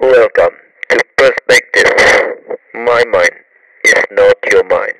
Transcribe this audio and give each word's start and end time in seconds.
Welcome 0.00 0.56
to 0.88 0.96
Perspective. 1.12 1.92
My 2.72 3.04
mind 3.04 3.36
is 3.84 4.00
not 4.16 4.32
your 4.48 4.64
mind. 4.64 4.96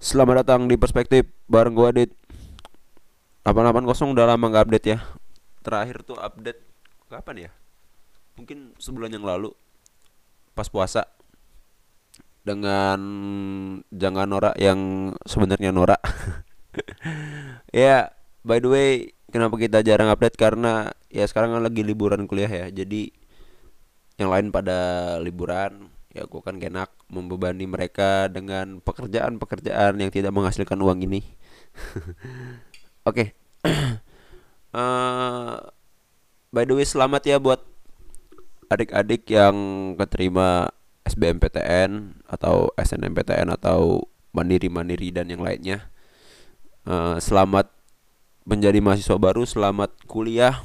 Selamat 0.00 0.40
datang 0.40 0.64
di 0.64 0.80
Perspektif 0.80 1.28
bareng 1.44 1.76
gua 1.76 1.92
Dit. 1.92 2.16
880 3.44 4.16
udah 4.16 4.24
lama 4.24 4.48
nggak 4.48 4.64
update 4.64 4.86
ya. 4.96 5.04
Terakhir 5.60 6.08
tuh 6.08 6.16
update 6.16 6.64
kapan 7.12 7.36
ya? 7.36 7.50
Mungkin 8.40 8.72
sebulan 8.80 9.12
yang 9.12 9.28
lalu 9.28 9.52
pas 10.56 10.72
puasa 10.72 11.04
dengan 12.48 12.96
jangan 13.92 14.24
norak 14.24 14.56
yang 14.56 15.12
sebenarnya 15.28 15.68
norak. 15.68 16.00
ya, 17.72 18.10
by 18.42 18.58
the 18.62 18.70
way, 18.70 18.90
kenapa 19.30 19.54
kita 19.58 19.82
jarang 19.82 20.10
update 20.10 20.38
karena 20.38 20.94
ya 21.10 21.26
sekarang 21.26 21.56
kan 21.56 21.62
lagi 21.62 21.82
liburan 21.82 22.28
kuliah 22.30 22.50
ya. 22.50 22.66
Jadi 22.70 23.10
yang 24.16 24.32
lain 24.32 24.48
pada 24.54 25.16
liburan, 25.20 25.92
ya 26.12 26.24
gua 26.24 26.40
kan 26.40 26.56
gak 26.56 26.72
enak 26.72 26.90
membebani 27.12 27.68
mereka 27.68 28.32
dengan 28.32 28.80
pekerjaan-pekerjaan 28.80 30.00
yang 30.00 30.10
tidak 30.10 30.32
menghasilkan 30.32 30.80
uang 30.80 31.04
ini. 31.04 31.20
Oke. 33.08 33.32
Eh, 34.76 35.56
by 36.52 36.68
the 36.68 36.76
way 36.76 36.84
selamat 36.84 37.24
ya 37.24 37.40
buat 37.40 37.64
adik-adik 38.68 39.24
yang 39.32 39.56
keterima 39.96 40.68
SBMPTN 41.08 42.20
atau 42.28 42.74
SNMPTN 42.76 43.56
atau 43.56 44.04
mandiri-mandiri 44.36 45.14
dan 45.14 45.32
yang 45.32 45.40
lainnya. 45.40 45.88
Eh, 46.86 47.18
selamat 47.18 47.66
menjadi 48.46 48.78
mahasiswa 48.78 49.18
baru, 49.18 49.42
selamat 49.42 50.06
kuliah 50.06 50.62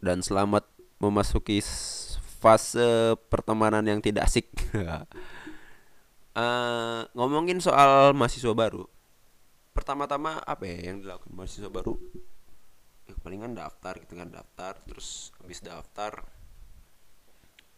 dan 0.00 0.24
selamat 0.24 0.64
memasuki 0.96 1.60
fase 2.40 3.12
pertemanan 3.28 3.84
yang 3.84 4.00
tidak 4.00 4.32
asik. 4.32 4.48
Eh, 6.34 7.02
ngomongin 7.14 7.62
soal 7.62 8.10
mahasiswa 8.10 8.50
baru, 8.58 8.90
pertama-tama 9.70 10.42
apa 10.42 10.66
ya 10.66 10.90
yang 10.90 10.98
dilakukan 10.98 11.30
mahasiswa 11.30 11.70
baru? 11.70 11.94
Ya, 13.06 13.14
palingan 13.22 13.54
daftar 13.54 14.02
gitu 14.02 14.18
kan 14.18 14.34
daftar, 14.34 14.82
terus 14.82 15.30
habis 15.38 15.62
daftar 15.62 16.26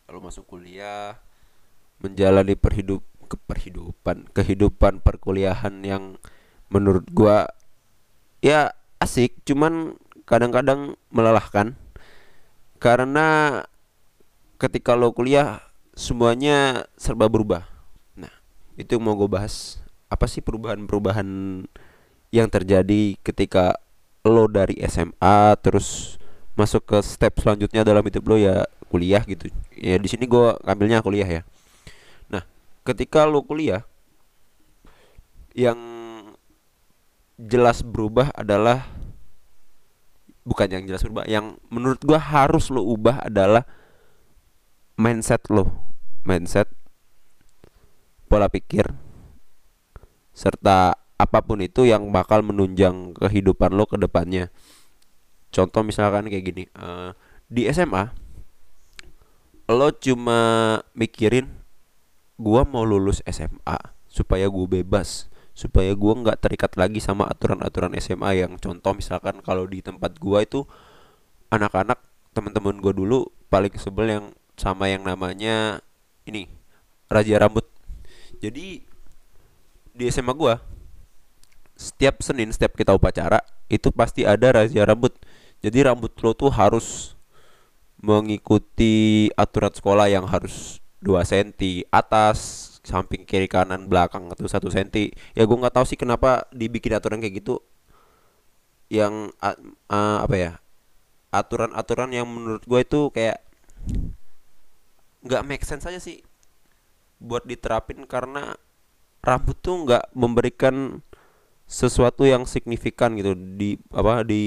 kalau 0.09 0.25
masuk 0.25 0.49
kuliah 0.49 1.21
menjalani 2.01 2.57
perhidup 2.57 3.05
keperhidupan 3.29 4.25
kehidupan 4.33 5.05
perkuliahan 5.05 5.85
yang 5.85 6.17
menurut 6.73 7.07
gua 7.11 7.51
ya 8.41 8.73
asik. 9.01 9.37
Cuman 9.47 9.97
kadang-kadang 10.27 10.99
melelahkan. 11.11 11.79
Karena 12.77 13.61
ketika 14.61 14.93
lo 14.93 15.13
kuliah 15.13 15.65
semuanya 15.97 16.85
serba 17.01 17.29
berubah. 17.29 17.65
Nah 18.17 18.33
itu 18.77 18.97
yang 18.97 19.05
mau 19.05 19.17
gue 19.17 19.29
bahas. 19.31 19.81
Apa 20.13 20.29
sih 20.29 20.45
perubahan-perubahan 20.45 21.27
yang 22.31 22.49
terjadi 22.53 23.17
ketika 23.25 23.81
lo 24.27 24.47
dari 24.47 24.77
SMA 24.87 25.57
terus 25.63 26.21
masuk 26.55 26.85
ke 26.85 26.99
step 27.03 27.41
selanjutnya 27.41 27.81
dalam 27.83 28.05
hidup 28.05 28.25
lo? 28.29 28.37
Ya 28.37 28.69
kuliah 28.93 29.25
gitu. 29.25 29.49
Ya 29.73 29.97
di 29.97 30.09
sini 30.09 30.29
gue 30.29 30.55
ngambilnya 30.63 31.01
kuliah 31.01 31.27
ya. 31.27 31.43
Nah 32.29 32.45
ketika 32.85 33.25
lo 33.25 33.41
kuliah 33.41 33.83
yang 35.57 35.81
jelas 37.37 37.85
berubah 37.85 38.33
adalah 38.33 38.89
bukan 40.43 40.69
yang 40.73 40.85
jelas 40.89 41.05
berubah 41.05 41.29
yang 41.29 41.61
menurut 41.69 42.01
gua 42.01 42.17
harus 42.21 42.73
lo 42.73 42.81
ubah 42.85 43.29
adalah 43.29 43.69
mindset 44.97 45.45
lo. 45.53 45.69
Mindset 46.27 46.67
pola 48.27 48.51
pikir 48.51 48.91
serta 50.37 50.99
apa 51.17 51.39
pun 51.41 51.63
itu 51.63 51.87
yang 51.87 52.11
bakal 52.13 52.43
menunjang 52.43 53.15
kehidupan 53.15 53.73
lo 53.73 53.87
ke 53.87 53.97
depannya. 54.01 54.51
Contoh 55.55 55.87
misalkan 55.87 56.29
kayak 56.29 56.45
gini 56.45 56.65
eh, 56.67 57.11
di 57.47 57.69
SMA 57.71 58.11
lo 59.67 59.89
cuma 59.99 60.41
mikirin 60.95 61.51
gua 62.39 62.63
mau 62.63 62.87
lulus 62.87 63.19
SMA 63.27 63.97
supaya 64.07 64.49
gue 64.49 64.67
bebas 64.81 65.29
supaya 65.57 65.97
gua 65.97 66.21
nggak 66.21 66.39
terikat 66.45 66.77
lagi 66.77 67.01
sama 67.01 67.25
aturan-aturan 67.33 67.97
SMA 67.97 68.45
yang 68.45 68.61
contoh 68.61 68.93
misalkan 68.93 69.41
kalau 69.41 69.65
di 69.65 69.81
tempat 69.81 70.21
gua 70.21 70.45
itu 70.45 70.69
anak-anak 71.49 71.97
teman-teman 72.37 72.77
gua 72.85 72.93
dulu 72.93 73.19
paling 73.49 73.73
sebel 73.81 74.07
yang 74.13 74.27
sama 74.61 74.93
yang 74.93 75.01
namanya 75.01 75.81
ini 76.29 76.45
razia 77.09 77.41
rambut. 77.41 77.65
Jadi 78.45 78.85
di 79.97 80.05
SMA 80.13 80.37
gua 80.37 80.61
setiap 81.73 82.21
Senin 82.21 82.53
setiap 82.53 82.77
kita 82.77 82.93
upacara 82.93 83.41
itu 83.73 83.89
pasti 83.89 84.29
ada 84.29 84.53
razia 84.53 84.85
rambut. 84.85 85.17
Jadi 85.65 85.89
rambut 85.89 86.13
lo 86.21 86.37
tuh 86.37 86.53
harus 86.53 87.17
mengikuti 87.97 89.33
aturan 89.41 89.73
sekolah 89.73 90.13
yang 90.13 90.29
harus 90.29 90.85
2 91.01 91.17
cm 91.25 91.89
atas 91.89 92.76
samping 92.87 93.23
kiri 93.27 93.51
kanan 93.51 93.91
belakang 93.91 94.31
atau 94.31 94.47
satu 94.47 94.69
senti 94.71 95.11
ya 95.35 95.43
gue 95.49 95.57
nggak 95.61 95.75
tahu 95.75 95.85
sih 95.91 95.99
kenapa 95.99 96.47
dibikin 96.55 96.95
aturan 96.95 97.19
kayak 97.19 97.43
gitu 97.43 97.59
yang 98.87 99.35
a- 99.43 99.59
apa 100.23 100.37
ya 100.39 100.53
aturan-aturan 101.35 102.11
yang 102.15 102.27
menurut 102.31 102.63
gue 102.65 102.81
itu 102.81 103.01
kayak 103.11 103.43
nggak 105.27 105.43
make 105.47 105.65
sense 105.67 105.85
aja 105.91 105.99
sih 105.99 106.23
buat 107.19 107.43
diterapin 107.49 108.05
karena 108.07 108.55
rambut 109.25 109.57
tuh 109.59 109.77
nggak 109.85 110.05
memberikan 110.15 111.03
sesuatu 111.67 112.23
yang 112.23 112.47
signifikan 112.47 113.19
gitu 113.19 113.35
di 113.35 113.75
apa 113.91 114.23
di 114.23 114.45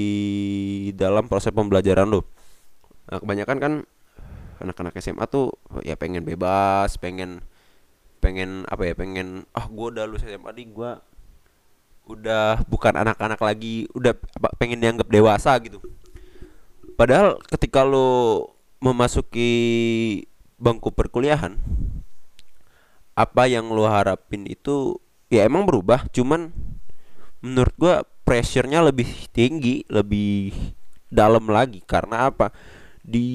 dalam 0.96 1.28
proses 1.28 1.52
pembelajaran 1.52 2.08
lo. 2.08 2.24
Nah, 3.10 3.20
kebanyakan 3.20 3.58
kan 3.60 3.72
anak-anak 4.62 4.94
SMA 5.00 5.26
tuh 5.28 5.52
ya 5.84 5.96
pengen 6.00 6.24
bebas, 6.24 6.96
pengen 6.96 7.44
pengen 8.20 8.68
apa 8.68 8.86
ya, 8.86 8.94
pengen 8.94 9.48
ah 9.56 9.66
gua 9.66 9.90
udah 9.96 10.04
lulus 10.04 10.22
SMA 10.22 10.52
nih 10.52 10.68
gua 10.70 11.00
udah 12.06 12.62
bukan 12.68 12.94
anak-anak 13.00 13.40
lagi, 13.40 13.88
udah 13.96 14.12
pengen 14.60 14.82
dianggap 14.82 15.08
dewasa 15.08 15.56
gitu. 15.62 15.80
Padahal 16.94 17.40
ketika 17.48 17.80
lo 17.86 18.50
memasuki 18.82 19.50
bangku 20.60 20.92
perkuliahan, 20.92 21.56
apa 23.16 23.42
yang 23.48 23.72
lo 23.72 23.88
harapin 23.88 24.44
itu 24.44 25.00
ya 25.32 25.48
emang 25.48 25.64
berubah, 25.64 26.04
cuman 26.12 26.52
menurut 27.40 27.74
gua 27.80 27.94
pressure-nya 28.28 28.84
lebih 28.84 29.08
tinggi, 29.32 29.82
lebih 29.88 30.52
dalam 31.10 31.48
lagi 31.48 31.82
karena 31.82 32.28
apa? 32.30 32.52
Di 33.00 33.26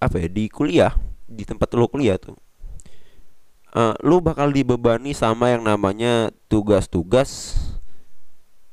apa 0.00 0.18
ya? 0.18 0.28
Di 0.32 0.44
kuliah, 0.48 0.92
di 1.28 1.44
tempat 1.44 1.68
lo 1.76 1.86
kuliah 1.86 2.16
tuh. 2.16 2.47
Eh, 3.78 3.94
lu 4.02 4.18
bakal 4.18 4.50
dibebani 4.50 5.14
sama 5.14 5.54
yang 5.54 5.62
namanya 5.62 6.34
tugas-tugas 6.50 7.54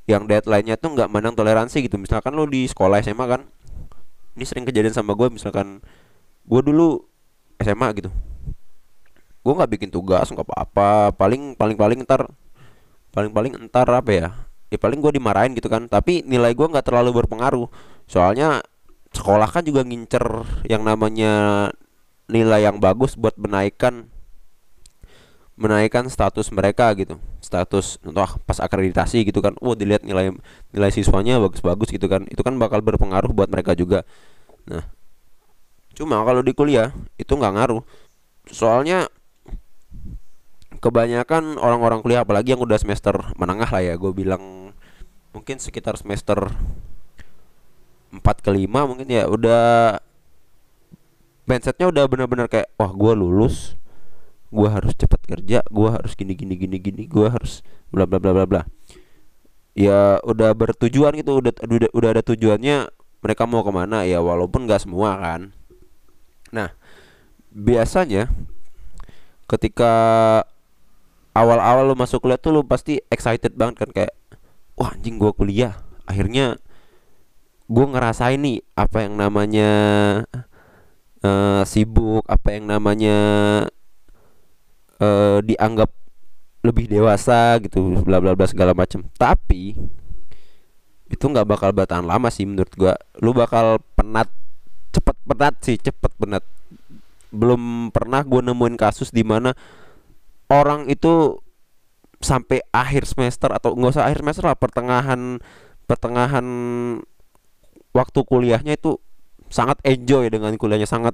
yang 0.10 0.26
deadline-nya 0.26 0.78
tuh 0.82 0.98
nggak 0.98 1.10
mandang 1.10 1.38
toleransi 1.38 1.86
gitu. 1.86 2.02
Misalkan 2.02 2.34
lu 2.34 2.50
di 2.50 2.66
sekolah 2.66 3.02
SMA 3.06 3.26
kan, 3.26 3.42
ini 4.38 4.46
sering 4.46 4.66
kejadian 4.66 4.94
sama 4.94 5.14
gue. 5.14 5.30
Misalkan 5.30 5.82
gue 6.46 6.62
dulu 6.62 7.06
SMA 7.62 7.88
gitu, 8.02 8.10
gue 9.42 9.54
nggak 9.54 9.72
bikin 9.78 9.90
tugas 9.94 10.26
nggak 10.30 10.46
apa-apa. 10.46 11.14
Paling 11.14 11.54
paling 11.54 11.78
paling 11.78 12.00
ntar 12.06 12.30
paling-paling 13.16 13.56
entar 13.56 13.88
apa 13.88 14.12
ya 14.12 14.28
ya 14.68 14.78
paling 14.78 15.00
gue 15.00 15.16
dimarahin 15.16 15.56
gitu 15.56 15.72
kan 15.72 15.88
tapi 15.88 16.20
nilai 16.28 16.52
gue 16.52 16.68
nggak 16.68 16.84
terlalu 16.84 17.24
berpengaruh 17.24 17.72
soalnya 18.12 18.60
sekolah 19.16 19.48
kan 19.48 19.64
juga 19.64 19.88
ngincer 19.88 20.44
yang 20.68 20.84
namanya 20.84 21.72
nilai 22.28 22.68
yang 22.68 22.84
bagus 22.84 23.16
buat 23.16 23.40
menaikkan 23.40 24.12
menaikkan 25.56 26.08
status 26.12 26.52
mereka 26.52 26.92
gitu. 27.00 27.16
Status 27.40 28.00
untuk 28.04 28.40
pas 28.44 28.60
akreditasi 28.60 29.24
gitu 29.24 29.40
kan. 29.40 29.56
Oh 29.64 29.74
dilihat 29.74 30.04
nilai 30.04 30.36
nilai 30.76 30.92
siswanya 30.92 31.40
bagus-bagus 31.40 31.92
gitu 31.92 32.06
kan. 32.12 32.28
Itu 32.28 32.44
kan 32.44 32.60
bakal 32.60 32.84
berpengaruh 32.84 33.32
buat 33.32 33.48
mereka 33.48 33.76
juga. 33.76 34.04
Nah 34.68 34.84
cuma 35.96 36.20
kalau 36.28 36.44
di 36.44 36.52
kuliah 36.52 36.92
itu 37.16 37.32
nggak 37.32 37.54
ngaruh. 37.56 37.82
Soalnya 38.52 39.08
kebanyakan 40.84 41.56
orang-orang 41.58 42.04
kuliah 42.04 42.22
apalagi 42.22 42.54
yang 42.54 42.62
udah 42.62 42.78
semester 42.78 43.16
menengah 43.40 43.66
lah 43.66 43.82
ya 43.82 43.96
gue 43.98 44.12
bilang 44.12 44.70
mungkin 45.34 45.58
sekitar 45.58 45.98
semester 45.98 46.52
4 48.14 48.22
ke 48.22 48.52
5 48.54 48.70
mungkin 48.70 49.08
ya 49.10 49.26
udah 49.26 49.98
mindsetnya 51.50 51.90
udah 51.90 52.06
benar-benar 52.06 52.48
kayak 52.52 52.70
wah 52.78 52.92
gue 52.94 53.14
lulus 53.18 53.74
gue 54.54 54.70
harus 54.70 54.94
cepat 54.94 55.22
kerja 55.26 55.66
gue 55.66 55.90
harus 55.90 56.14
gini 56.14 56.38
gini 56.38 56.56
gini 56.56 56.78
gini 56.78 57.04
gue 57.10 57.28
harus 57.28 57.66
bla 57.90 58.06
bla 58.06 58.22
bla 58.22 58.32
bla 58.34 58.46
bla. 58.46 58.62
Ya 59.76 60.24
udah 60.24 60.56
bertujuan 60.56 61.20
gitu 61.20 61.44
udah 61.44 61.52
udah, 61.68 61.90
udah 61.92 62.10
ada 62.16 62.24
tujuannya 62.24 62.88
mereka 63.20 63.44
mau 63.50 63.66
ke 63.66 63.72
mana? 63.74 64.08
Ya 64.08 64.24
walaupun 64.24 64.70
nggak 64.70 64.88
semua 64.88 65.18
kan. 65.20 65.52
Nah 66.54 66.72
biasanya 67.52 68.32
ketika 69.46 69.94
awal-awal 71.36 71.92
lu 71.92 71.96
masuk 72.00 72.24
kuliah 72.24 72.40
tuh 72.40 72.56
lu 72.56 72.62
pasti 72.64 73.04
excited 73.12 73.54
banget 73.60 73.84
kan 73.84 73.90
kayak 73.92 74.14
wah 74.80 74.96
anjing 74.96 75.20
gua 75.20 75.36
kuliah. 75.36 75.76
Akhirnya 76.08 76.56
gua 77.68 77.92
ngerasain 77.92 78.40
nih 78.40 78.64
apa 78.80 79.04
yang 79.04 79.20
namanya 79.20 79.70
uh, 81.26 81.62
sibuk 81.68 82.24
apa 82.30 82.56
yang 82.56 82.72
namanya 82.72 83.18
uh, 85.00 85.40
dianggap 85.44 85.90
lebih 86.66 86.90
dewasa 86.90 87.62
gitu 87.62 88.02
bla 88.02 88.18
bla 88.18 88.34
bla 88.34 88.50
segala 88.50 88.74
macam 88.74 89.06
tapi 89.22 89.78
itu 91.06 91.26
nggak 91.30 91.46
bakal 91.46 91.70
bertahan 91.70 92.06
lama 92.06 92.28
sih 92.34 92.50
menurut 92.50 92.74
gua. 92.74 92.94
Lu 93.22 93.32
bakal 93.32 93.78
penat 93.94 94.30
cepet 94.90 95.18
penat 95.26 95.54
sih 95.62 95.78
cepet 95.78 96.12
penat. 96.18 96.44
Belum 97.30 97.92
pernah 97.92 98.24
gue 98.24 98.42
nemuin 98.42 98.80
kasus 98.80 99.12
di 99.12 99.22
mana 99.22 99.54
orang 100.50 100.88
itu 100.90 101.42
sampai 102.24 102.64
akhir 102.72 103.06
semester 103.06 103.52
atau 103.52 103.76
nggak 103.76 103.92
usah 103.92 104.08
akhir 104.08 104.24
semester 104.24 104.44
lah 104.50 104.58
pertengahan 104.58 105.38
pertengahan 105.86 106.46
waktu 107.92 108.20
kuliahnya 108.26 108.80
itu 108.80 108.98
sangat 109.52 109.78
enjoy 109.86 110.32
dengan 110.32 110.56
kuliahnya 110.58 110.90
sangat 110.90 111.14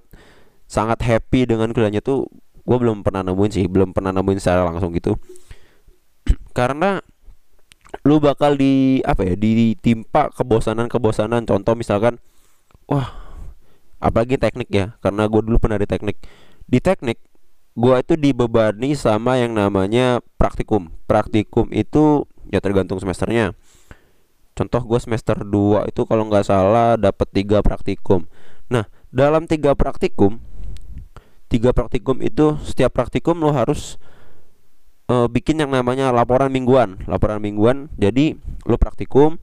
sangat 0.71 1.03
happy 1.03 1.49
dengan 1.49 1.73
kuliahnya 1.75 1.99
tuh 1.99 2.31
gue 2.61 2.77
belum 2.77 3.01
pernah 3.01 3.25
nemuin 3.25 3.51
sih 3.51 3.65
belum 3.65 3.91
pernah 3.91 4.13
nemuin 4.13 4.39
secara 4.39 4.65
langsung 4.67 4.93
gitu. 4.93 5.17
Karena 6.57 7.01
lu 8.07 8.23
bakal 8.23 8.55
di 8.55 9.03
apa 9.03 9.27
ya 9.27 9.35
ditimpa 9.35 10.31
kebosanan 10.31 10.87
kebosanan 10.87 11.43
contoh 11.43 11.75
misalkan 11.75 12.23
wah 12.87 13.11
apalagi 14.01 14.39
teknik 14.39 14.71
ya 14.71 14.97
karena 15.03 15.27
gue 15.29 15.41
dulu 15.43 15.61
pernah 15.61 15.77
di 15.77 15.85
teknik. 15.85 16.17
Di 16.65 16.79
teknik 16.81 17.19
gue 17.77 17.95
itu 17.99 18.13
dibebani 18.17 18.97
sama 18.97 19.37
yang 19.37 19.53
namanya 19.53 20.19
praktikum. 20.35 20.91
Praktikum 21.05 21.69
itu 21.71 22.25
ya 22.49 22.59
tergantung 22.59 22.97
semesternya. 22.97 23.53
Contoh 24.51 24.83
gue 24.83 24.99
semester 24.99 25.47
2 25.47 25.87
itu 25.87 26.01
kalau 26.03 26.27
nggak 26.27 26.43
salah 26.47 26.99
dapat 26.99 27.27
tiga 27.31 27.63
praktikum. 27.63 28.27
Nah 28.67 28.89
dalam 29.13 29.47
tiga 29.47 29.77
praktikum 29.77 30.39
tiga 31.51 31.75
praktikum 31.75 32.23
itu 32.23 32.55
setiap 32.63 32.95
praktikum 32.95 33.35
lo 33.43 33.51
harus 33.51 33.99
uh, 35.11 35.27
bikin 35.27 35.59
yang 35.59 35.75
namanya 35.75 36.15
laporan 36.15 36.47
mingguan. 36.47 37.03
Laporan 37.11 37.43
mingguan 37.43 37.91
jadi 37.99 38.39
lo 38.63 38.79
praktikum 38.79 39.35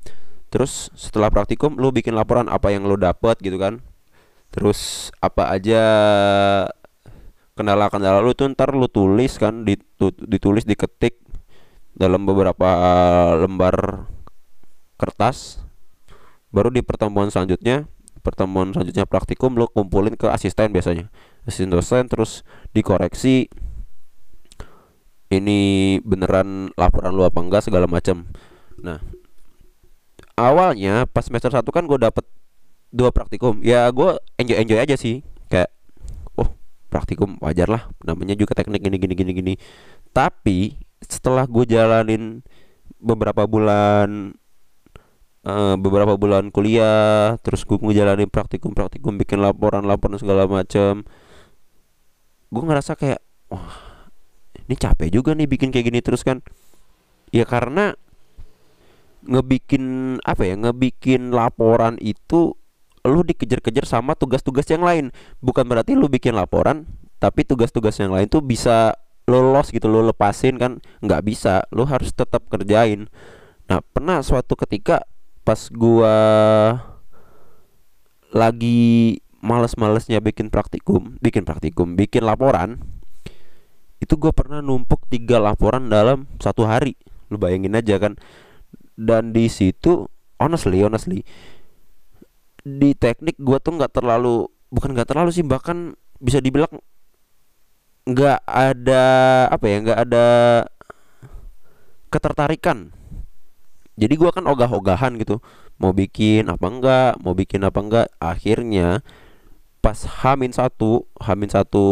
terus 0.48 0.88
setelah 0.96 1.28
praktikum 1.28 1.76
lo 1.76 1.92
bikin 1.92 2.16
laporan 2.16 2.48
apa 2.48 2.72
yang 2.72 2.88
lo 2.88 2.96
dapat 2.96 3.36
gitu 3.44 3.60
kan. 3.60 3.84
Terus 4.48 5.12
apa 5.20 5.52
aja 5.52 5.84
kendala-kendala 7.52 8.24
lo 8.24 8.32
tuh 8.32 8.48
ntar 8.56 8.72
lo 8.72 8.88
tulis 8.88 9.36
kan 9.36 9.68
ditulis 10.24 10.64
diketik 10.64 11.20
dalam 11.92 12.24
beberapa 12.24 12.70
lembar 13.36 14.08
kertas 14.96 15.60
baru 16.54 16.70
di 16.72 16.80
pertemuan 16.80 17.28
selanjutnya 17.28 17.90
pertemuan 18.20 18.74
selanjutnya 18.74 19.06
praktikum 19.08 19.56
lo 19.56 19.70
kumpulin 19.70 20.14
ke 20.14 20.28
asisten 20.28 20.70
biasanya. 20.70 21.08
Asisten 21.48 21.72
dosen 21.72 22.06
terus 22.06 22.44
dikoreksi 22.76 23.48
ini 25.28 25.60
beneran 26.04 26.72
laporan 26.76 27.12
lu 27.12 27.24
apa 27.24 27.38
enggak 27.44 27.68
segala 27.68 27.84
macam 27.84 28.24
nah 28.80 28.96
awalnya 30.38 31.04
pas 31.04 31.26
semester 31.26 31.50
satu 31.50 31.74
kan 31.74 31.82
gue 31.84 31.98
dapet 31.98 32.22
dua 32.94 33.10
praktikum. 33.12 33.60
Ya 33.60 33.90
gue 33.90 34.16
enjoy 34.40 34.56
enjoy 34.62 34.78
aja 34.78 34.94
sih. 34.94 35.26
Kayak 35.50 35.74
oh 36.38 36.48
praktikum 36.88 37.36
wajar 37.42 37.68
lah. 37.68 37.90
Namanya 38.06 38.38
juga 38.38 38.54
teknik 38.54 38.80
gini 38.80 38.96
gini 38.96 39.14
gini 39.18 39.32
gini. 39.34 39.54
Tapi 40.14 40.78
setelah 41.04 41.44
gue 41.44 41.64
jalanin 41.68 42.40
beberapa 42.98 43.44
bulan 43.44 44.34
uh, 45.44 45.76
beberapa 45.78 46.16
bulan 46.16 46.50
kuliah 46.50 47.36
terus 47.44 47.62
gue 47.68 47.78
ngejalanin 47.78 48.30
praktikum 48.30 48.74
praktikum 48.74 49.20
bikin 49.20 49.42
laporan 49.42 49.84
laporan 49.84 50.16
segala 50.18 50.48
macam 50.48 51.04
gue 52.48 52.62
ngerasa 52.64 52.96
kayak 52.96 53.20
wah 53.52 53.88
ini 54.68 54.76
capek 54.76 55.08
juga 55.08 55.32
nih 55.32 55.48
bikin 55.48 55.72
kayak 55.72 55.86
gini 55.88 56.00
terus 56.04 56.20
kan. 56.20 56.44
Ya 57.32 57.48
karena 57.48 57.96
ngebikin 59.24 60.16
apa 60.22 60.44
ya 60.44 60.54
ngebikin 60.60 61.32
laporan 61.32 61.96
itu 61.98 62.54
lu 63.08 63.20
dikejar-kejar 63.24 63.88
sama 63.88 64.12
tugas-tugas 64.12 64.68
yang 64.68 64.84
lain. 64.84 65.08
Bukan 65.40 65.64
berarti 65.64 65.96
lu 65.96 66.12
bikin 66.12 66.36
laporan 66.36 66.84
tapi 67.16 67.48
tugas-tugas 67.48 67.96
yang 67.96 68.12
lain 68.12 68.28
tuh 68.28 68.44
bisa 68.44 68.94
lo 69.28 69.40
lolos 69.40 69.72
gitu 69.72 69.88
lo 69.88 70.04
lepasin 70.04 70.60
kan. 70.60 70.84
Nggak 71.00 71.24
bisa 71.24 71.64
lo 71.72 71.88
harus 71.88 72.12
tetap 72.12 72.44
kerjain. 72.52 73.08
Nah 73.72 73.80
pernah 73.80 74.20
suatu 74.20 74.52
ketika 74.52 75.08
pas 75.48 75.72
gua 75.72 76.16
lagi 78.28 79.16
males-malesnya 79.40 80.20
bikin 80.20 80.52
praktikum 80.52 81.16
bikin 81.24 81.48
praktikum 81.48 81.96
bikin 81.96 82.28
laporan 82.28 82.84
itu 83.98 84.14
gue 84.14 84.30
pernah 84.30 84.62
numpuk 84.62 85.10
tiga 85.10 85.42
laporan 85.42 85.90
dalam 85.90 86.30
satu 86.38 86.62
hari. 86.66 86.94
Lu 87.28 87.36
bayangin 87.36 87.74
aja 87.74 87.98
kan. 87.98 88.14
Dan 88.94 89.34
di 89.34 89.50
situ 89.50 90.06
honestly 90.38 90.82
honestly 90.82 91.26
di 92.62 92.94
teknik 92.94 93.38
gue 93.38 93.58
tuh 93.62 93.74
nggak 93.78 93.94
terlalu 93.94 94.46
bukan 94.70 94.94
nggak 94.94 95.08
terlalu 95.08 95.30
sih 95.34 95.46
bahkan 95.46 95.94
bisa 96.18 96.42
dibilang 96.42 96.70
nggak 98.06 98.42
ada 98.44 99.04
apa 99.48 99.64
ya 99.66 99.76
nggak 99.82 100.00
ada 100.04 100.26
ketertarikan 102.10 102.92
jadi 103.98 104.14
gue 104.14 104.30
kan 104.30 104.46
ogah-ogahan 104.46 105.18
gitu. 105.18 105.42
Mau 105.82 105.90
bikin 105.90 106.46
apa 106.46 106.66
enggak 106.70 107.12
mau 107.18 107.34
bikin 107.34 107.66
apa 107.66 107.78
enggak. 107.82 108.06
Akhirnya 108.22 109.02
pas 109.82 109.98
hamin 110.22 110.54
satu 110.54 111.10
hamin 111.18 111.50
satu 111.50 111.86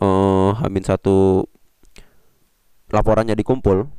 uh, 0.00 0.50
Hamin 0.58 0.82
satu 0.82 1.46
laporannya 2.90 3.34
dikumpul 3.34 3.90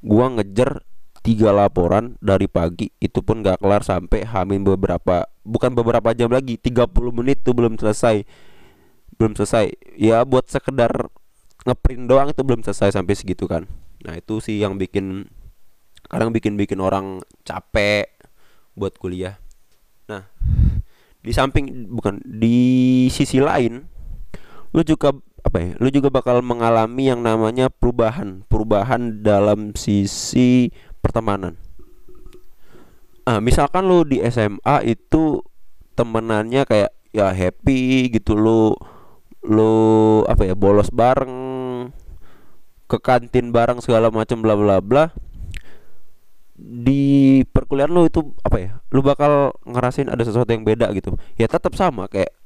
gua 0.00 0.26
ngejar 0.32 0.82
tiga 1.20 1.52
laporan 1.52 2.16
dari 2.24 2.48
pagi. 2.48 2.88
Itu 2.96 3.20
pun 3.20 3.44
gak 3.44 3.60
kelar 3.60 3.84
sampai 3.84 4.24
Hamin 4.24 4.64
beberapa 4.64 5.28
bukan 5.44 5.76
beberapa 5.76 6.16
jam 6.16 6.32
lagi 6.32 6.56
30 6.56 6.88
menit 7.12 7.44
tuh 7.44 7.52
belum 7.52 7.76
selesai. 7.76 8.24
Belum 9.20 9.36
selesai. 9.36 9.76
Ya 10.00 10.24
buat 10.24 10.48
sekedar 10.48 11.12
ngeprint 11.68 12.08
doang 12.08 12.32
itu 12.32 12.40
belum 12.40 12.64
selesai 12.64 12.96
sampai 12.96 13.12
segitu 13.12 13.44
kan. 13.44 13.68
Nah 14.00 14.16
itu 14.16 14.40
sih 14.40 14.56
yang 14.64 14.80
bikin 14.80 15.28
kadang 16.10 16.34
bikin 16.34 16.58
bikin 16.58 16.82
orang 16.82 17.22
capek 17.46 18.10
buat 18.74 18.98
kuliah. 18.98 19.38
Nah 20.10 20.26
di 21.22 21.30
samping 21.30 21.86
bukan 21.94 22.18
di 22.26 23.06
sisi 23.12 23.38
lain 23.38 23.84
lu 24.74 24.82
juga 24.82 25.14
apa 25.44 25.58
ya 25.60 25.70
lu 25.78 25.88
juga 25.92 26.08
bakal 26.08 26.40
mengalami 26.40 27.12
yang 27.12 27.20
namanya 27.22 27.70
perubahan 27.70 28.42
perubahan 28.50 29.22
dalam 29.22 29.72
sisi 29.78 30.74
pertemanan. 30.98 31.54
Ah 33.22 33.38
misalkan 33.38 33.86
lu 33.86 34.02
di 34.02 34.18
SMA 34.26 34.90
itu 34.90 35.46
temenannya 35.94 36.66
kayak 36.66 36.90
ya 37.14 37.30
happy 37.30 38.10
gitu 38.10 38.34
lu 38.34 38.74
lu 39.46 39.74
apa 40.28 40.44
ya 40.48 40.54
bolos 40.58 40.90
bareng 40.92 41.36
ke 42.90 42.98
kantin 42.98 43.54
bareng 43.54 43.78
segala 43.78 44.10
macam 44.10 44.42
bla 44.42 44.58
bla 44.58 44.82
bla 44.82 45.14
di 46.60 47.40
perkuliahan 47.48 47.88
lu 47.88 48.04
itu 48.04 48.20
apa 48.44 48.56
ya? 48.60 48.70
Lu 48.92 49.00
bakal 49.00 49.56
ngerasain 49.64 50.12
ada 50.12 50.20
sesuatu 50.20 50.52
yang 50.52 50.62
beda 50.62 50.92
gitu. 50.92 51.16
Ya 51.40 51.48
tetap 51.48 51.72
sama 51.72 52.04
kayak 52.06 52.36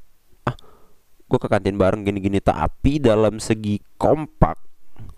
gue 1.25 1.39
ke 1.41 1.49
kantin 1.51 1.75
bareng 1.75 2.07
gini-gini. 2.07 2.39
Tapi 2.39 3.03
dalam 3.03 3.43
segi 3.43 3.83
kompak 3.99 4.55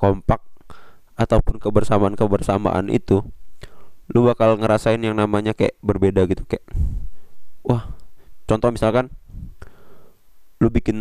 kompak 0.00 0.40
ataupun 1.16 1.60
kebersamaan 1.60 2.16
kebersamaan 2.16 2.92
itu 2.92 3.24
lu 4.12 4.28
bakal 4.28 4.56
ngerasain 4.60 5.00
yang 5.00 5.16
namanya 5.16 5.56
kayak 5.56 5.74
berbeda 5.82 6.28
gitu 6.30 6.44
kayak 6.46 6.62
wah 7.66 7.90
contoh 8.46 8.70
misalkan 8.70 9.10
lu 10.62 10.68
bikin 10.70 10.98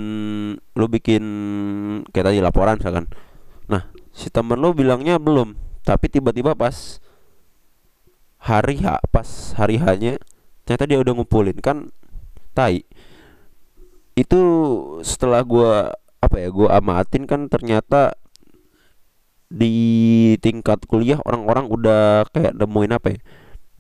lu 0.58 0.86
bikin 0.90 1.24
kayak 2.12 2.32
tadi 2.32 2.44
laporan 2.44 2.76
misalkan. 2.80 3.08
Nah 3.72 3.88
si 4.12 4.28
temen 4.32 4.60
lu 4.60 4.76
bilangnya 4.76 5.16
belum 5.20 5.56
tapi 5.86 6.10
tiba-tiba 6.12 6.58
pas 6.58 7.00
hari 8.46 8.78
H 8.86 9.02
pas 9.10 9.30
hari 9.58 9.82
hanya 9.82 10.22
ternyata 10.64 10.86
dia 10.86 11.00
udah 11.02 11.14
ngumpulin. 11.18 11.58
Kan 11.60 11.90
tai. 12.54 12.86
Itu 14.14 14.42
setelah 15.02 15.42
gue 15.42 15.92
apa 16.22 16.36
ya 16.40 16.50
gue 16.54 16.68
amatin 16.70 17.26
kan 17.26 17.50
ternyata 17.50 18.16
di 19.46 20.34
tingkat 20.42 20.90
kuliah 20.90 21.22
orang-orang 21.22 21.70
udah 21.70 22.26
kayak 22.34 22.58
nemuin 22.58 22.92
apa 22.98 23.08
ya 23.14 23.20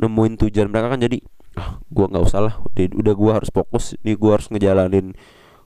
nemuin 0.01 0.33
tujuan 0.45 0.67
mereka 0.71 0.93
kan. 0.93 1.01
Jadi 1.01 1.19
ah 1.55 1.79
gua 1.87 2.11
nggak 2.11 2.25
usah 2.25 2.41
lah. 2.43 2.55
Udah, 2.63 2.85
udah 2.95 3.13
gua 3.15 3.31
harus 3.41 3.49
fokus. 3.51 3.95
Nih 4.03 4.19
gua 4.19 4.39
harus 4.39 4.51
ngejalanin 4.51 5.15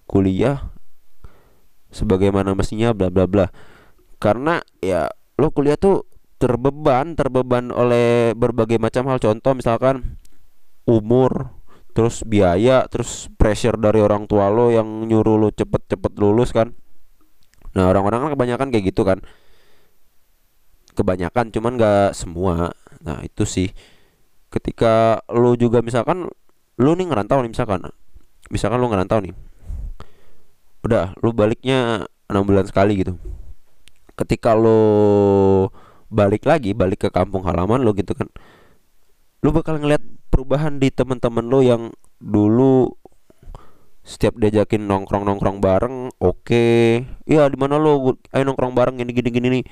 kuliah 0.09 0.73
sebagaimana 1.89 2.53
mestinya 2.53 2.93
bla 2.93 3.09
bla 3.09 3.25
bla. 3.25 3.49
Karena 4.21 4.61
ya 4.83 5.09
lo 5.39 5.49
kuliah 5.49 5.79
tuh 5.79 6.08
terbeban 6.39 7.19
terbeban 7.19 7.69
oleh 7.75 8.31
berbagai 8.33 8.79
macam 8.79 9.11
hal. 9.11 9.19
Contoh 9.19 9.53
misalkan 9.53 10.17
umur 10.87 11.53
terus 11.91 12.23
biaya 12.23 12.87
terus 12.87 13.27
pressure 13.35 13.75
dari 13.75 13.99
orang 13.99 14.23
tua 14.23 14.47
lo 14.47 14.71
yang 14.71 14.87
nyuruh 15.05 15.35
lo 15.35 15.49
cepet-cepet 15.51 16.15
lulus 16.15 16.55
kan. 16.55 16.71
Nah 17.75 17.91
orang-orang 17.91 18.25
kan 18.25 18.29
kebanyakan 18.39 18.67
kayak 18.71 18.85
gitu 18.95 19.03
kan. 19.03 19.19
Kebanyakan 20.95 21.51
cuman 21.51 21.75
gak 21.75 22.15
semua. 22.15 22.71
Nah 23.03 23.19
itu 23.21 23.43
sih. 23.43 23.69
Ketika 24.49 25.21
lo 25.29 25.53
juga 25.59 25.83
misalkan 25.83 26.25
lo 26.79 26.91
nih 26.95 27.05
ngerantau 27.05 27.43
nih 27.43 27.51
misalkan. 27.51 27.83
Misalkan 28.47 28.79
lo 28.79 28.87
ngerantau 28.87 29.19
nih. 29.21 29.35
Udah 30.87 31.13
lo 31.19 31.35
baliknya 31.35 32.07
enam 32.31 32.47
bulan 32.47 32.63
sekali 32.63 33.03
gitu. 33.03 33.19
Ketika 34.15 34.55
lo 34.55 34.79
balik 36.09 36.45
lagi 36.49 36.73
balik 36.73 37.07
ke 37.07 37.09
kampung 37.13 37.45
halaman 37.45 37.81
lo 37.85 37.93
gitu 37.93 38.17
kan. 38.17 38.27
Lo 39.45 39.55
bakal 39.55 39.79
ngeliat 39.79 40.03
perubahan 40.33 40.81
di 40.81 40.91
teman-teman 40.91 41.45
lo 41.47 41.63
yang 41.63 41.93
dulu 42.19 42.91
setiap 44.03 44.35
diajakin 44.41 44.89
nongkrong 44.89 45.23
nongkrong 45.23 45.61
bareng 45.61 46.09
oke. 46.17 46.43
Okay. 46.43 47.05
iya 47.29 47.45
di 47.45 47.57
mana 47.57 47.77
lo? 47.77 48.17
Ayo 48.33 48.43
nongkrong 48.43 48.73
bareng 48.73 48.97
gini 48.97 49.13
gini 49.13 49.29
gini 49.29 49.47
nih 49.59 49.63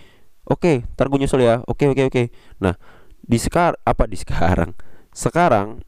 oke 0.47 0.61
okay, 0.61 0.75
ntar 0.95 1.09
gue 1.09 1.19
nyusul 1.19 1.41
ya. 1.43 1.59
Oke 1.65 1.89
okay, 1.89 1.91
oke 1.91 2.01
okay, 2.05 2.05
oke. 2.05 2.13
Okay. 2.13 2.25
nah 2.61 2.77
di 3.19 3.37
sekar 3.41 3.75
apa 3.83 4.05
di 4.05 4.15
sekarang? 4.15 4.71
Sekarang 5.11 5.81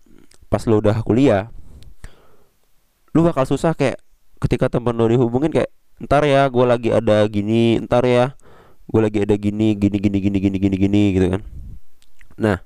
pas 0.49 0.65
lo 0.65 0.81
udah 0.81 0.97
kuliah 1.05 1.53
lu 3.13 3.21
bakal 3.25 3.45
susah 3.45 3.77
kayak 3.77 4.01
ketika 4.41 4.69
temen 4.69 4.97
lo 4.97 5.05
dihubungin 5.05 5.53
kayak 5.53 5.69
ntar 6.01 6.25
ya 6.25 6.49
gue 6.49 6.65
lagi 6.65 6.89
ada 6.89 7.25
gini 7.29 7.77
ntar 7.85 8.05
ya 8.05 8.33
gue 8.89 9.01
lagi 9.01 9.21
ada 9.21 9.37
gini 9.37 9.77
gini 9.77 9.97
gini 10.01 10.17
gini 10.17 10.37
gini 10.41 10.57
gini 10.57 10.75
gini 10.77 11.01
gitu 11.13 11.27
kan. 11.37 11.41
Nah 12.41 12.57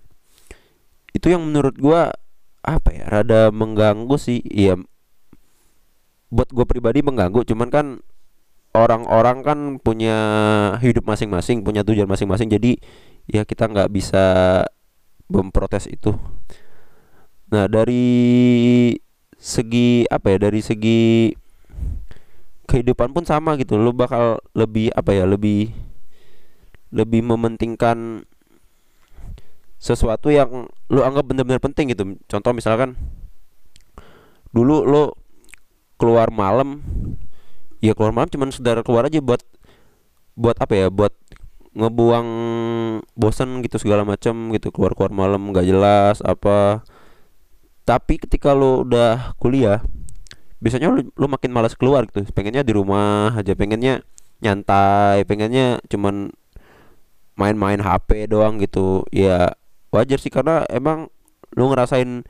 itu 1.11 1.27
yang 1.27 1.43
menurut 1.43 1.75
gue 1.75 2.01
apa 2.63 2.89
ya 2.95 3.05
rada 3.11 3.51
mengganggu 3.51 4.15
sih. 4.15 4.39
Iya 4.47 4.79
buat 6.33 6.49
gue 6.49 6.65
pribadi 6.65 7.05
mengganggu 7.05 7.45
cuman 7.45 7.69
kan 7.69 7.85
orang-orang 8.73 9.45
kan 9.45 9.59
punya 9.77 10.17
hidup 10.81 11.05
masing-masing 11.05 11.61
punya 11.61 11.85
tujuan 11.85 12.09
masing-masing 12.09 12.49
jadi 12.49 12.81
ya 13.29 13.45
kita 13.45 13.69
nggak 13.69 13.93
bisa 13.93 14.23
memprotes 15.29 15.85
itu. 15.85 16.17
Nah 17.53 17.69
dari 17.69 18.97
segi 19.37 20.09
apa 20.09 20.33
ya 20.33 20.49
dari 20.49 20.65
segi 20.65 21.35
kehidupan 22.65 23.13
pun 23.13 23.29
sama 23.29 23.53
gitu. 23.61 23.77
Lo 23.77 23.93
bakal 23.93 24.41
lebih 24.57 24.89
apa 24.97 25.13
ya 25.13 25.29
lebih 25.29 25.69
lebih 26.93 27.25
mementingkan 27.25 28.21
sesuatu 29.81 30.29
yang 30.31 30.69
lo 30.87 31.01
anggap 31.03 31.25
benar-benar 31.27 31.59
penting 31.59 31.91
gitu. 31.91 32.15
Contoh 32.29 32.53
misalkan 32.55 32.95
dulu 34.53 34.85
lo 34.85 35.17
keluar 35.97 36.29
malam 36.29 36.85
ya 37.81 37.91
keluar 37.97 38.13
malam 38.15 38.29
cuman 38.29 38.53
saudara 38.53 38.85
keluar 38.85 39.09
aja 39.09 39.19
buat 39.19 39.41
buat 40.37 40.55
apa 40.61 40.73
ya 40.77 40.87
buat 40.93 41.11
ngebuang 41.73 42.27
bosan 43.17 43.59
gitu 43.65 43.81
segala 43.81 44.05
macam 44.05 44.53
gitu. 44.53 44.69
Keluar 44.69 44.93
keluar 44.93 45.11
malam 45.11 45.51
nggak 45.51 45.65
jelas 45.67 46.21
apa. 46.23 46.85
Tapi 47.83 48.21
ketika 48.21 48.55
lo 48.55 48.87
udah 48.87 49.35
kuliah 49.41 49.83
biasanya 50.63 50.87
lo, 50.87 51.03
lo 51.03 51.25
makin 51.27 51.51
malas 51.51 51.75
keluar 51.75 52.07
gitu. 52.07 52.23
Pengennya 52.31 52.63
di 52.63 52.71
rumah 52.71 53.35
aja 53.35 53.51
pengennya 53.51 54.05
nyantai 54.43 55.23
pengennya 55.23 55.79
cuman 55.87 56.35
main-main 57.37 57.81
HP 57.81 58.29
doang 58.29 58.59
gitu. 58.61 59.05
Ya 59.09 59.53
wajar 59.93 60.17
sih 60.17 60.33
karena 60.33 60.65
emang 60.69 61.09
lu 61.53 61.69
ngerasain 61.69 62.25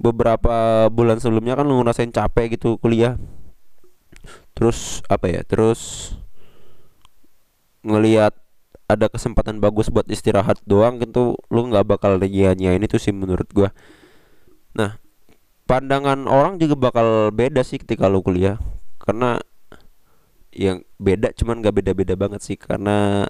beberapa 0.00 0.88
bulan 0.88 1.20
sebelumnya 1.20 1.54
kan 1.54 1.68
lu 1.68 1.80
ngerasain 1.80 2.12
capek 2.12 2.58
gitu 2.58 2.76
kuliah. 2.80 3.20
Terus 4.56 5.00
apa 5.08 5.28
ya 5.28 5.40
terus 5.42 6.14
ngelihat 7.82 8.36
ada 8.86 9.08
kesempatan 9.08 9.58
bagus 9.58 9.88
buat 9.88 10.06
istirahat 10.06 10.60
doang 10.68 11.00
gitu 11.00 11.34
lu 11.48 11.60
nggak 11.66 11.88
bakal 11.88 12.20
nyanyiin 12.20 12.84
itu 12.84 13.00
sih 13.00 13.10
menurut 13.10 13.48
gua. 13.50 13.72
Nah 14.76 15.02
pandangan 15.66 16.28
orang 16.28 16.60
juga 16.60 16.76
bakal 16.76 17.32
beda 17.32 17.64
sih 17.64 17.80
ketika 17.80 18.10
lu 18.10 18.20
kuliah. 18.20 18.60
Karena 19.02 19.40
yang 20.52 20.84
beda 21.00 21.32
cuman 21.32 21.64
gak 21.64 21.80
beda-beda 21.80 22.14
banget 22.14 22.44
sih. 22.44 22.56
Karena 22.60 23.26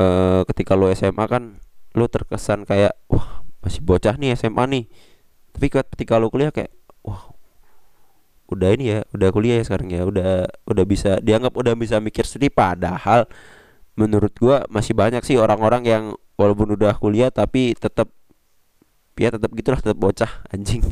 uh, 0.00 0.40
ketika 0.48 0.72
lo 0.72 0.88
SMA 0.96 1.24
kan 1.28 1.60
lo 1.92 2.06
terkesan 2.08 2.64
kayak 2.64 2.96
wah 3.12 3.44
masih 3.60 3.84
bocah 3.84 4.16
nih 4.16 4.32
SMA 4.34 4.64
nih. 4.72 4.84
Tapi 5.52 5.66
ketika 5.68 6.16
lo 6.16 6.32
kuliah 6.32 6.48
kayak 6.48 6.72
wah 7.04 7.36
udah 8.50 8.74
ini 8.74 8.98
ya 8.98 8.98
udah 9.14 9.28
kuliah 9.30 9.62
ya 9.62 9.64
sekarang 9.68 9.94
ya 9.94 10.02
udah 10.02 10.50
udah 10.66 10.84
bisa 10.88 11.22
dianggap 11.22 11.54
udah 11.54 11.74
bisa 11.78 12.02
mikir 12.02 12.26
sendiri 12.26 12.50
padahal 12.50 13.30
menurut 13.94 14.34
gua 14.42 14.66
masih 14.66 14.90
banyak 14.90 15.22
sih 15.22 15.38
orang-orang 15.38 15.86
yang 15.86 16.04
walaupun 16.34 16.74
udah 16.74 16.98
kuliah 16.98 17.30
tapi 17.30 17.78
tetap 17.78 18.10
ya 19.14 19.30
tetap 19.30 19.52
gitulah 19.52 19.78
tetap 19.78 19.98
bocah 20.00 20.30
anjing. 20.50 20.82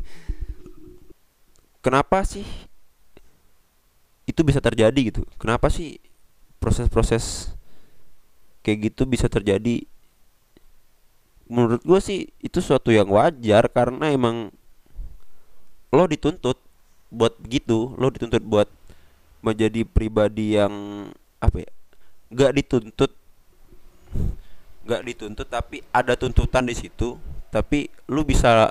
Kenapa 1.83 2.23
sih 2.27 2.45
itu 4.29 4.45
bisa 4.45 4.61
terjadi 4.61 5.00
gitu? 5.09 5.25
Kenapa 5.41 5.73
sih 5.73 5.97
proses-proses 6.61 7.57
kayak 8.68 8.92
gitu 8.92 9.08
bisa 9.08 9.32
terjadi. 9.32 9.88
Menurut 11.48 11.80
gue 11.80 12.00
sih 12.04 12.28
itu 12.44 12.60
suatu 12.60 12.92
yang 12.92 13.08
wajar 13.08 13.72
karena 13.72 14.12
emang 14.12 14.52
lo 15.88 16.04
dituntut 16.04 16.60
buat 17.08 17.32
gitu 17.48 17.96
lo 17.96 18.12
dituntut 18.12 18.44
buat 18.44 18.68
menjadi 19.40 19.88
pribadi 19.88 20.60
yang 20.60 21.08
apa 21.40 21.64
ya 21.64 21.70
nggak 22.28 22.52
dituntut 22.60 23.12
nggak 24.84 25.02
dituntut 25.08 25.48
tapi 25.48 25.80
ada 25.88 26.12
tuntutan 26.20 26.68
di 26.68 26.76
situ 26.76 27.16
tapi 27.48 27.88
lu 28.12 28.28
bisa 28.28 28.68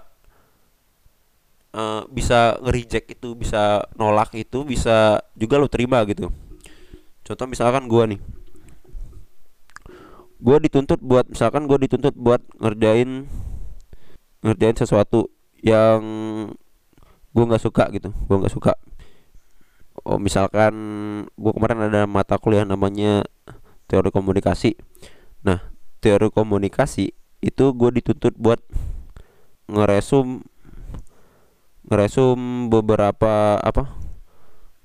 uh, 1.73 2.05
bisa 2.13 2.61
ngerijek 2.61 3.17
itu 3.17 3.33
bisa 3.33 3.81
nolak 3.97 4.37
itu 4.37 4.61
bisa 4.61 5.21
juga 5.33 5.57
lo 5.57 5.65
terima 5.65 6.01
gitu. 6.05 6.29
Contoh 7.25 7.47
misalkan 7.49 7.89
gua 7.89 8.05
nih 8.05 8.21
gue 10.37 10.57
dituntut 10.69 11.01
buat 11.01 11.25
misalkan 11.29 11.65
gue 11.65 11.77
dituntut 11.81 12.13
buat 12.13 12.41
ngerjain 12.61 13.25
ngerjain 14.45 14.77
sesuatu 14.77 15.33
yang 15.65 16.01
gue 17.33 17.43
nggak 17.43 17.63
suka 17.63 17.89
gitu 17.93 18.13
gue 18.13 18.37
nggak 18.37 18.53
suka. 18.53 18.73
Oh 20.05 20.21
misalkan 20.21 20.73
gue 21.35 21.51
kemarin 21.51 21.89
ada 21.89 22.05
mata 22.05 22.37
kuliah 22.37 22.63
namanya 22.63 23.25
teori 23.89 24.13
komunikasi. 24.13 24.77
Nah 25.41 25.73
teori 25.99 26.29
komunikasi 26.29 27.11
itu 27.41 27.65
gue 27.73 27.89
dituntut 28.01 28.37
buat 28.37 28.61
ngeresum 29.67 30.45
ngeresum 31.89 32.69
beberapa 32.69 33.57
apa? 33.57 33.97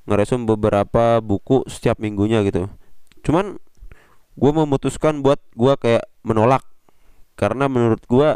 Ngeresum 0.08 0.48
beberapa 0.48 1.22
buku 1.22 1.62
setiap 1.68 2.00
minggunya 2.02 2.42
gitu. 2.42 2.66
Cuman 3.22 3.60
gue 4.36 4.50
memutuskan 4.52 5.20
buat 5.20 5.40
gue 5.52 5.74
kayak 5.76 6.04
menolak. 6.24 6.64
Karena 7.36 7.68
menurut 7.68 8.02
gue 8.06 8.28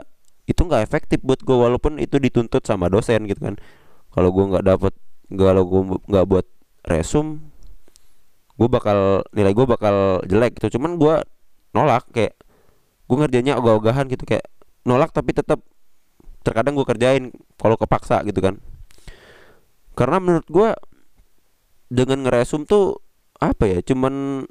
itu 0.47 0.61
nggak 0.63 0.83
efektif 0.87 1.19
buat 1.25 1.43
gue 1.43 1.57
walaupun 1.57 1.99
itu 1.99 2.17
dituntut 2.21 2.63
sama 2.65 2.87
dosen 2.93 3.27
gitu 3.27 3.41
kan. 3.41 3.55
Kalau 4.13 4.31
gue 4.33 4.45
nggak 4.57 4.65
dapet 4.65 4.93
kalau 5.27 5.63
gue 5.67 5.83
nggak 6.07 6.27
buat 6.27 6.47
resum 6.87 7.43
gue 8.57 8.69
bakal 8.73 9.21
nilai 9.37 9.53
gue 9.53 9.67
bakal 9.69 10.25
jelek 10.25 10.57
gitu. 10.61 10.79
Cuman 10.79 10.97
gue 10.97 11.15
nolak 11.77 12.09
kayak 12.13 12.33
gue 13.07 13.17
ngerjainnya 13.17 13.61
ogah-ogahan 13.61 14.09
gitu 14.09 14.25
kayak 14.25 14.49
nolak 14.89 15.13
tapi 15.13 15.37
tetap 15.37 15.61
terkadang 16.41 16.79
gue 16.79 16.87
kerjain 16.87 17.25
kalau 17.61 17.77
kepaksa 17.77 18.23
gitu 18.25 18.41
kan. 18.41 18.57
Karena 19.97 20.21
menurut 20.21 20.49
gue 20.49 20.71
dengan 21.93 22.27
ngeresum 22.27 22.67
tuh 22.67 22.99
apa 23.37 23.69
ya 23.69 23.79
cuman 23.85 24.47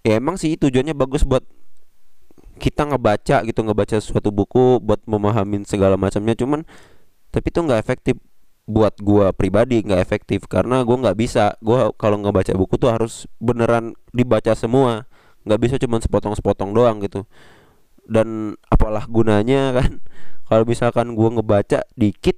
ya 0.00 0.16
emang 0.16 0.40
sih 0.40 0.56
tujuannya 0.56 0.96
bagus 0.96 1.24
buat 1.28 1.44
kita 2.60 2.92
ngebaca 2.92 3.40
gitu 3.48 3.60
ngebaca 3.64 3.96
suatu 4.04 4.28
buku 4.28 4.84
buat 4.84 5.00
memahami 5.08 5.64
segala 5.64 5.96
macamnya. 5.96 6.36
Cuman 6.36 6.68
tapi 7.32 7.48
itu 7.48 7.60
nggak 7.64 7.80
efektif 7.80 8.20
buat 8.68 8.94
gua 9.00 9.32
pribadi 9.32 9.80
nggak 9.80 9.98
efektif. 10.04 10.44
Karena 10.44 10.84
gua 10.84 11.08
nggak 11.08 11.16
bisa. 11.16 11.56
Gua 11.64 11.90
kalau 11.96 12.20
ngebaca 12.20 12.52
buku 12.52 12.76
tuh 12.76 12.92
harus 12.92 13.24
beneran 13.40 13.96
dibaca 14.12 14.52
semua. 14.52 15.08
Nggak 15.48 15.60
bisa 15.64 15.74
cuma 15.80 15.96
sepotong-sepotong 16.04 16.76
doang 16.76 17.00
gitu. 17.00 17.24
Dan 18.04 18.60
apalah 18.68 19.08
gunanya 19.08 19.72
kan. 19.80 20.04
Kalau 20.44 20.64
misalkan 20.68 21.16
gua 21.16 21.32
ngebaca 21.32 21.80
dikit 21.96 22.36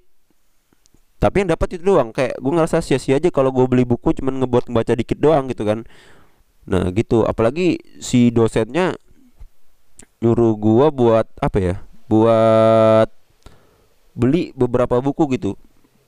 tapi 1.18 1.46
yang 1.46 1.54
dapat 1.54 1.78
itu 1.78 1.86
doang. 1.86 2.10
Kayak 2.10 2.34
gue 2.42 2.50
ngerasa 2.50 2.82
sia-sia 2.82 3.22
aja 3.22 3.30
kalau 3.30 3.54
gue 3.54 3.62
beli 3.70 3.86
buku 3.86 4.10
cuman 4.10 4.42
ngebuat 4.42 4.66
ngebaca 4.66 4.92
dikit 4.98 5.22
doang 5.22 5.46
gitu 5.46 5.62
kan 5.62 5.86
nah 6.68 6.88
gitu. 6.94 7.26
Apalagi 7.26 7.78
si 7.98 8.30
dosennya 8.30 8.94
nyuruh 10.22 10.54
gua 10.54 10.86
buat 10.94 11.26
apa 11.42 11.58
ya 11.58 11.74
buat 12.06 13.08
beli 14.14 14.54
beberapa 14.54 15.00
buku 15.02 15.38
gitu. 15.38 15.58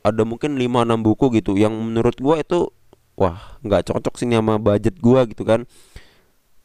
Ada 0.04 0.22
mungkin 0.28 0.60
5-6 0.60 1.00
buku 1.00 1.26
gitu. 1.40 1.52
Yang 1.56 1.74
menurut 1.74 2.16
gua 2.20 2.38
itu 2.42 2.68
wah 3.16 3.58
nggak 3.64 3.90
cocok 3.90 4.14
sih 4.20 4.28
sama 4.28 4.60
budget 4.60 5.00
gua 5.00 5.26
gitu 5.26 5.42
kan. 5.42 5.66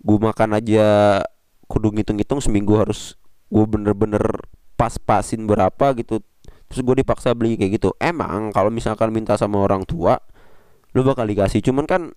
Gua 0.03 0.31
makan 0.31 0.59
aja 0.59 1.19
kudu 1.69 1.93
ngitung-ngitung 1.95 2.41
seminggu 2.43 2.75
harus 2.77 3.15
gua 3.49 3.65
bener-bener 3.65 4.21
pas-pasin 4.79 5.43
berapa 5.43 5.91
gitu. 5.99 6.23
Terus 6.69 6.85
gue 6.85 7.01
dipaksa 7.01 7.33
beli 7.33 7.57
kayak 7.57 7.81
gitu. 7.81 7.97
Emang 7.97 8.53
kalau 8.53 8.69
misalkan 8.69 9.09
minta 9.09 9.33
sama 9.35 9.59
orang 9.59 9.83
tua 9.83 10.21
lu 10.93 11.01
bakal 11.01 11.25
dikasih. 11.25 11.59
Cuman 11.65 11.89
kan 11.89 12.13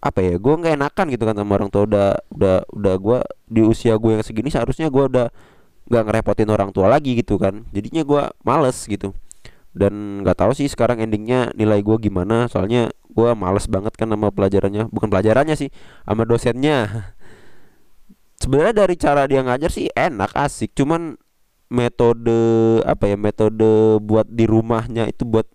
apa 0.00 0.24
ya 0.24 0.40
gue 0.40 0.54
nggak 0.56 0.74
enakan 0.80 1.06
gitu 1.12 1.22
kan 1.28 1.36
sama 1.36 1.52
orang 1.60 1.68
tua. 1.68 1.82
Udah 1.84 2.08
udah 2.32 2.56
udah 2.72 2.94
gue 2.96 3.18
di 3.46 3.60
usia 3.64 3.94
gue 4.00 4.20
yang 4.20 4.24
segini 4.24 4.48
seharusnya 4.48 4.88
gue 4.88 5.04
udah 5.06 5.26
nggak 5.90 6.02
ngerepotin 6.08 6.48
orang 6.48 6.70
tua 6.72 6.88
lagi 6.88 7.16
gitu 7.20 7.36
kan. 7.36 7.68
Jadinya 7.70 8.02
gue 8.02 8.22
males 8.42 8.78
gitu. 8.88 9.12
Dan 9.70 10.24
nggak 10.26 10.36
tahu 10.40 10.52
sih 10.56 10.66
sekarang 10.66 10.98
endingnya 11.04 11.52
nilai 11.54 11.84
gue 11.84 11.96
gimana. 12.00 12.48
Soalnya 12.48 12.90
gue 13.12 13.30
males 13.36 13.68
banget 13.68 13.94
kan 13.94 14.08
sama 14.08 14.32
pelajarannya. 14.32 14.88
Bukan 14.88 15.12
pelajarannya 15.12 15.54
sih 15.54 15.68
sama 16.02 16.24
dosennya. 16.24 17.12
Sebenarnya 18.42 18.74
dari 18.86 18.96
cara 18.96 19.28
dia 19.28 19.44
ngajar 19.44 19.68
sih 19.68 19.92
enak 19.92 20.32
asik. 20.32 20.72
Cuman 20.72 21.20
metode 21.70 22.42
apa 22.82 23.06
ya 23.06 23.14
metode 23.14 24.02
buat 24.02 24.26
di 24.26 24.42
rumahnya 24.44 25.06
itu 25.06 25.22
buat 25.22 25.46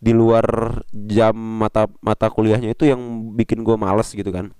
di 0.00 0.16
luar 0.16 0.80
jam 0.90 1.36
mata 1.36 1.84
mata 2.00 2.32
kuliahnya 2.32 2.72
itu 2.72 2.88
yang 2.88 3.32
bikin 3.36 3.60
gue 3.60 3.76
males 3.76 4.08
gitu 4.16 4.32
kan. 4.32 4.50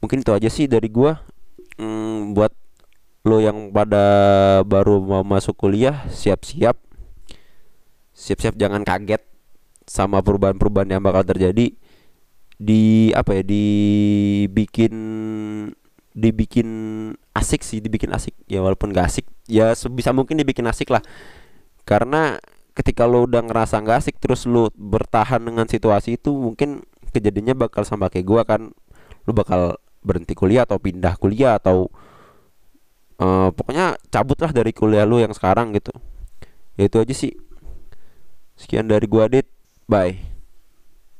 Mungkin 0.00 0.24
itu 0.24 0.32
aja 0.32 0.48
sih 0.48 0.64
dari 0.64 0.88
gue 0.88 1.12
hmm, 1.76 2.32
buat 2.32 2.52
lo 3.24 3.40
yang 3.40 3.72
pada 3.72 4.04
baru 4.64 5.00
mau 5.00 5.24
masuk 5.24 5.56
kuliah 5.56 6.08
siap-siap. 6.08 6.80
Siap-siap 8.16 8.56
jangan 8.56 8.84
kaget 8.84 9.20
sama 9.84 10.24
perubahan-perubahan 10.24 10.96
yang 10.96 11.04
bakal 11.04 11.24
terjadi. 11.28 11.76
Di 12.56 13.12
apa 13.12 13.36
ya 13.36 13.42
dibikin 13.44 14.94
dibikin 16.14 16.68
asik 17.36 17.60
sih 17.60 17.84
dibikin 17.84 18.12
asik. 18.16 18.32
Ya 18.48 18.64
walaupun 18.64 18.96
gak 18.96 19.12
asik. 19.12 19.28
Ya 19.44 19.76
sebisa 19.76 20.16
mungkin 20.16 20.40
dibikin 20.40 20.64
asik 20.64 20.88
lah. 20.88 21.04
Karena 21.84 22.40
ketika 22.74 23.06
lo 23.06 23.24
udah 23.24 23.46
ngerasa 23.46 23.80
gak 23.80 23.98
asik 24.02 24.16
terus 24.18 24.44
lo 24.50 24.68
bertahan 24.74 25.40
dengan 25.40 25.64
situasi 25.70 26.18
itu 26.18 26.34
mungkin 26.34 26.82
kejadiannya 27.14 27.54
bakal 27.54 27.86
sama 27.86 28.10
kayak 28.10 28.26
gua 28.26 28.42
kan. 28.42 28.74
Lo 29.24 29.32
bakal 29.32 29.78
berhenti 30.04 30.36
kuliah 30.36 30.68
atau 30.68 30.76
pindah 30.76 31.16
kuliah 31.16 31.56
atau 31.56 31.88
uh, 33.22 33.48
pokoknya 33.54 33.96
cabut 34.12 34.36
lah 34.42 34.52
dari 34.52 34.74
kuliah 34.74 35.06
lo 35.08 35.22
yang 35.22 35.32
sekarang 35.32 35.72
gitu. 35.72 35.94
Ya 36.76 36.90
itu 36.90 36.98
aja 36.98 37.14
sih. 37.14 37.32
Sekian 38.58 38.90
dari 38.90 39.06
gua 39.06 39.30
Dit. 39.30 39.46
Bye 39.86 40.33